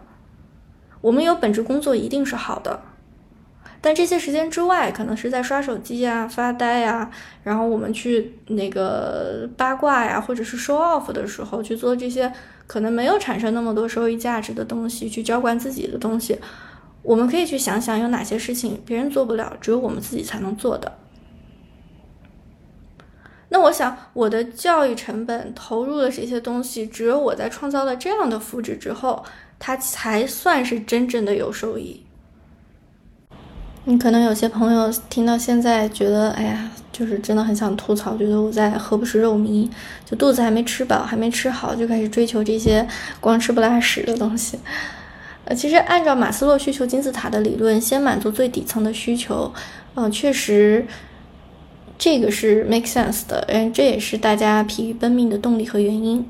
[1.02, 2.80] 我们有本职工作一定是好的。
[3.86, 7.12] 但这些时间之外，可能是在刷手机啊、发呆呀，
[7.44, 12.32] 然后我们去那个八卦呀，或者是 show off 的时候，去做这些
[12.66, 16.40] 可能没有产生那么多收益价值的东西，去浇灌自己的东西。
[17.02, 20.90] 我们可以去想想有哪些事情别人做不了，只有我们自己才能做的。
[23.50, 29.26] 那我想，我的教育成本投入的这些东西，只有我在创造了这样的复制之后，
[29.60, 32.06] 它才算是真正的有收益。
[33.86, 39.70] 你可能有些朋友听到现在觉得，哎呀，就是真的很想吐槽，觉得我在何不食肉糜，
[40.06, 42.88] 就肚子还没吃饱，还没吃好，就开始追求这些
[43.20, 44.58] 光吃不拉屎的东西。
[45.44, 49.54] 呃，其实按照马斯洛需求金字塔的理论，先满足最底层的需求，
[49.96, 50.88] 嗯，确实
[51.98, 56.26] 这个是 make sense 的，嗯，这也是大家疲于奔命的动力和原因。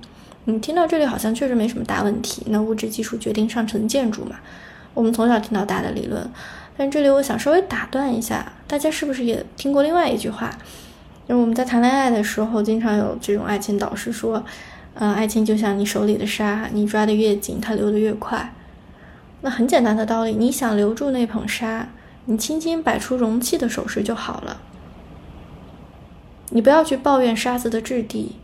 [0.46, 2.42] 你听到这里好像确实没什么大问题。
[2.48, 4.38] 那物质基础决定上层建筑嘛，
[4.96, 6.28] 我们从小听到大的理论。
[6.76, 10.50] 但这里我想稍微打断一下，大家是不是也听过另外一句话？
[11.28, 14.44] 就是我们在谈恋爱的时候，经常有这种爱情导师说
[14.96, 18.54] ：“嗯，爱情就像你手里的沙，你抓得越紧，它流得越快。”
[19.42, 21.88] 那很简单的道理，你想留住那捧沙，
[22.26, 24.62] 你轻轻摆出容器的手势就好了。
[26.50, 28.38] 你不要去抱怨沙子的质地，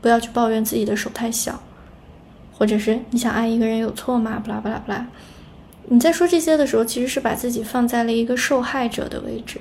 [0.00, 1.60] 不要去抱怨自己的手太小，
[2.56, 4.40] 或者是你想爱一个人有错吗？
[4.44, 5.06] 不啦不啦不啦。
[5.88, 9.60] 你在说这些的时候，其实是把自己放在了一个受害者的位置。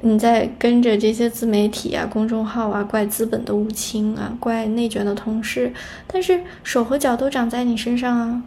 [0.00, 5.72] 你在跟着这些自媒体啊、公众号啊，怪资本的无情啊，怪内卷的同事，
[6.06, 8.42] 但是手和脚都长在你身上啊，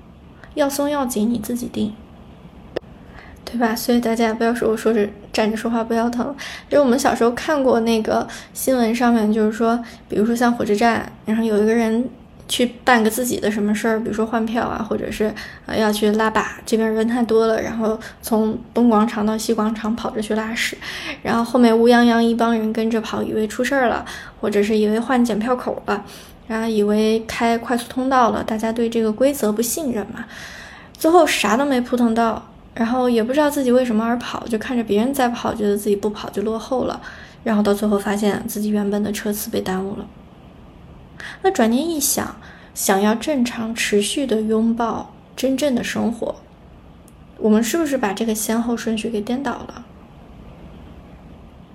[0.55, 1.93] 要松要紧你自己定，
[3.45, 3.75] 对吧？
[3.75, 6.35] 所以大家不要说我说着站着说话不腰疼，
[6.67, 9.77] 就是我们小时候看过那个新闻上面，就是说，
[10.09, 12.09] 比如说像火车站，然后有一个人。
[12.51, 15.33] 去办个自己的什么事儿，比如说换票啊，或者是
[15.65, 20.77] 呃要去拉粑，这边人太多了，然后从东广场到西广场跑着去拉屎，
[21.23, 24.03] 然后后面乌泱泱一帮人跟着跑，以为出事儿了，
[24.41, 26.03] 或者是以为换检票口了，
[26.47, 30.25] 然后以为开快速通道了，大家对这个规则不信任嘛，
[30.91, 36.99] 最后啥都没扑腾到，然后也不知道自己为什么而跑，就看着别人在跑，觉得自己不跑就落后了，
[37.45, 40.05] 然后到最后发现自己原本的车次被耽误了。
[41.41, 42.35] 那转念一想，
[42.73, 46.35] 想要正常持续的拥抱真正的生活，
[47.37, 49.85] 我们是不是把这个先后顺序给颠倒了？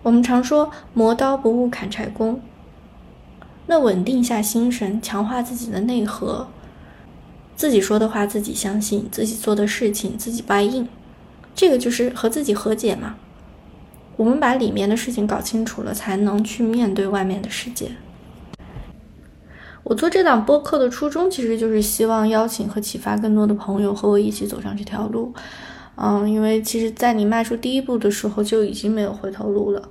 [0.02, 2.40] 我们常说磨刀不误砍柴工，
[3.66, 6.46] 那稳定下心神，强化自己的内核，
[7.56, 10.88] 自己说的话自己相信，自己做的事情自己 buy in，
[11.54, 13.16] 这个就是和自己和解嘛。
[14.16, 17.90] 我们把里面的事情搞清楚了，才能去面对外面的世界。
[19.88, 25.32] 我做这档播客的初衷，其实就是希望邀请和启发更多的朋友和我一起走上这条路。
[25.94, 29.88] 嗯，因为其实，在你迈出第一步的时候，就已经没有回头路了。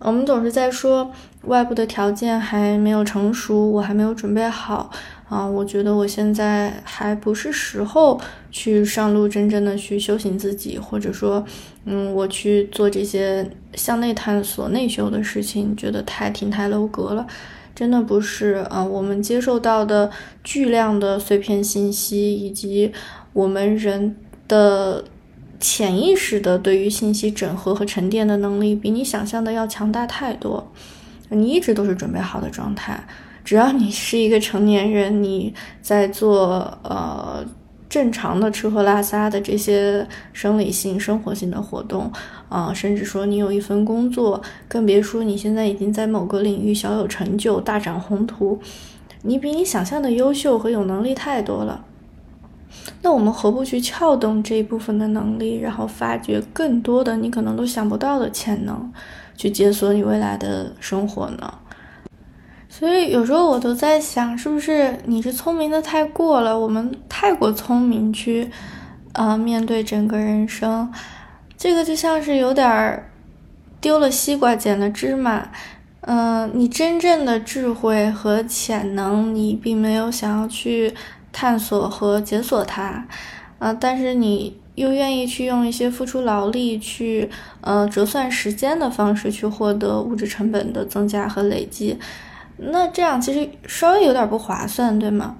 [0.00, 1.10] 我们总是在说
[1.44, 4.90] 外部的条件还没有成熟，我还没有准备好。
[5.30, 8.20] 啊，我觉得我现在还不是时候
[8.50, 11.42] 去上路，真正的去修行自己，或者说，
[11.86, 17.26] 嗯，我去做这些向内探索、内修的事情，觉得太亭台楼阁了。
[17.80, 20.10] 真的不是啊，我们接受到的
[20.44, 22.92] 巨量的碎片信息，以及
[23.32, 24.14] 我们人
[24.46, 25.02] 的
[25.58, 30.70] 潜意识的对于信息整合和沉淀的能力，比你想象的要强大太多。
[31.30, 33.02] 你一直都是准备好的状态，
[33.42, 37.42] 只要你是一个成年人，你在做呃。
[37.90, 42.10] 正常的吃喝拉撒的这些生理性、生活性的活动，
[42.48, 48.60] 啊，甚至说你有一份工作，更别说你现在已经在某个领域小有成就、大展宏图，
[49.22, 51.84] 你比你想象的优秀和有能力太多了。
[53.02, 58.92] 那我们何不去撬动这一部分的能力，然后发掘更多的你可能都想不到的潜能，
[59.36, 61.52] 去解锁你未来的生活呢？
[62.80, 66.58] 所以有时候我都在想，是不是你是聪明的太过了？
[66.58, 68.50] 我们太过聪明去，
[69.12, 70.90] 呃，面对整个人生，
[71.58, 73.10] 这个就像是有点儿
[73.82, 75.50] 丢了西瓜捡了芝麻。
[76.00, 80.94] 嗯，你真正的智慧和潜能，你并没有想要去
[81.30, 83.06] 探索和解锁它，
[83.58, 84.56] 啊，但是你。
[84.76, 87.28] 又愿意去用一些付出劳力去
[87.60, 91.98] 呃折算时间的方式去获得物质成本的增加和累积，
[92.62, 95.36] 那这样其实稍微有点不划算，对吗？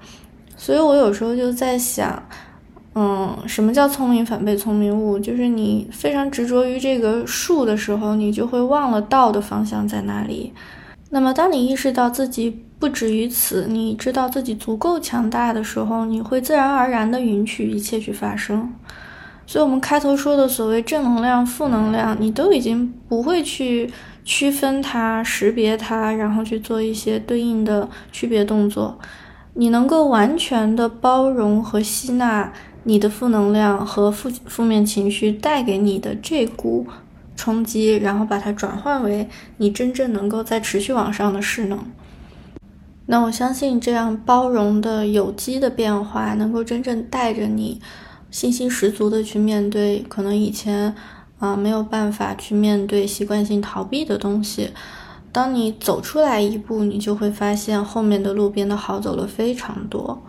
[0.57, 2.23] 所以我有时候就在想，
[2.95, 5.19] 嗯，什么叫聪明反被聪明误？
[5.19, 10.53] 就是你非常执着于这个数的时候，你就会忘了道的方向在哪里。
[11.11, 18.73] 那么，当你意识到自己不止于此，你知道自己足够强大的时候，你会自然而然的允许一切去发生。
[19.47, 23.91] 所以，我们开头说的所谓正能量、负能量，你都已经不会去
[24.25, 28.99] 区分它、识别它，然后去做一些对应的区别动作。
[29.55, 32.53] 你能够完全的包容和吸纳
[32.85, 36.87] 你的负能量和负负面情绪带给你的这股
[37.35, 41.79] 冲击，然后把它转换为你真正能够在持续往上的势能。
[43.07, 47.81] 那我相信这样包容的有机的变化，能够真正带着你
[48.31, 50.95] 信心十足的去面对可能以前
[51.41, 54.71] 啊没有办法去面对习惯性逃避的东西。
[55.33, 60.23] 当你走出来一步，你就会发现后面的路变得好走了非常多。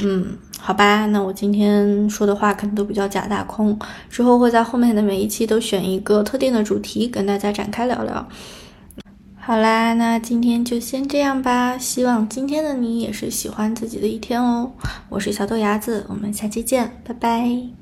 [0.00, 8.26] 嗯，好吧，那我今天说的话可能都比较假大空，之后会在后面的每一期都选一个特定的主题跟大家展开聊聊。
[9.38, 11.76] 好啦，那今天就先这样吧。
[11.76, 14.72] 希望今天的你也是喜欢自己的一天哦。
[15.10, 17.81] 我是小豆芽子，我们下期见，拜拜。